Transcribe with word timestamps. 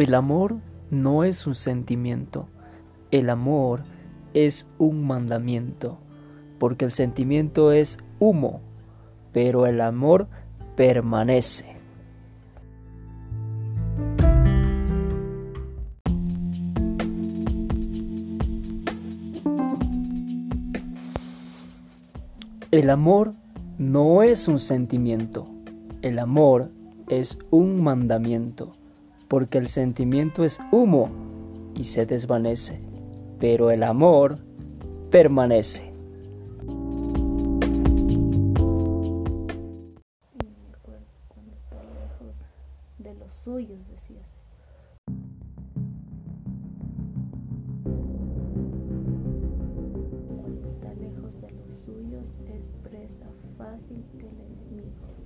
El 0.00 0.14
amor 0.14 0.56
no 0.90 1.24
es 1.24 1.46
un 1.46 1.54
sentimiento, 1.54 2.48
el 3.10 3.28
amor 3.28 3.82
es 4.32 4.66
un 4.78 5.06
mandamiento, 5.06 5.98
porque 6.58 6.86
el 6.86 6.90
sentimiento 6.90 7.70
es 7.70 7.98
humo, 8.18 8.62
pero 9.34 9.66
el 9.66 9.82
amor 9.82 10.26
permanece. 10.74 11.76
El 22.70 22.88
amor 22.88 23.34
no 23.76 24.22
es 24.22 24.48
un 24.48 24.60
sentimiento, 24.60 25.46
el 26.00 26.18
amor 26.18 26.70
es 27.10 27.38
un 27.50 27.84
mandamiento, 27.84 28.72
porque 29.30 29.58
el 29.58 29.68
sentimiento 29.68 30.44
es 30.44 30.58
humo 30.72 31.08
y 31.76 31.84
se 31.84 32.04
desvanece, 32.04 32.80
pero 33.38 33.70
el 33.70 33.84
amor 33.84 34.38
permanece. 35.08 35.92
Cuando 41.28 41.52
está 41.54 41.76
lejos 41.94 42.40
de 42.98 43.14
los 43.14 43.32
suyos, 43.32 43.78
decías. 43.88 44.32
Cuando 50.42 50.66
está 50.66 50.92
lejos 50.94 51.40
de 51.40 51.52
los 51.52 51.76
suyos 51.76 52.34
es 52.52 52.68
presa 52.82 53.26
fácil 53.56 54.02
del 54.14 54.26
enemigo. 54.26 55.19